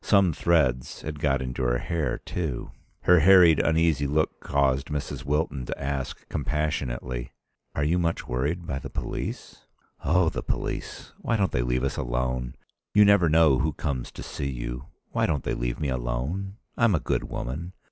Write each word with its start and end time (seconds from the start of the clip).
Some 0.03 0.33
threads 0.33 1.03
had 1.03 1.19
got 1.19 1.43
into 1.43 1.61
her 1.61 1.77
hair 1.77 2.17
too. 2.25 2.71
Her 3.01 3.19
harried, 3.19 3.59
uneasy 3.59 4.07
look 4.07 4.39
caused 4.39 4.87
Mrs. 4.87 5.23
Wilton 5.25 5.63
to 5.67 5.79
ask 5.79 6.27
compassionately: 6.27 7.33
"Are 7.75 7.83
you 7.83 7.99
much 7.99 8.27
worried 8.27 8.65
by 8.65 8.79
the 8.79 8.89
police?" 8.89 9.67
"Oh, 10.03 10.29
the 10.29 10.41
police! 10.41 11.13
Why 11.19 11.37
don't 11.37 11.51
they 11.51 11.61
leave 11.61 11.83
us 11.83 11.97
alone? 11.97 12.55
You 12.95 13.05
never 13.05 13.29
know 13.29 13.59
who 13.59 13.73
comes 13.73 14.11
to 14.13 14.23
see 14.23 14.49
you. 14.49 14.85
Why 15.11 15.27
don't 15.27 15.43
they 15.43 15.53
leave 15.53 15.79
me 15.79 15.89
alone? 15.89 16.55
I'm 16.75 16.95
a 16.95 16.99
good 16.99 17.25
woman. 17.25 17.73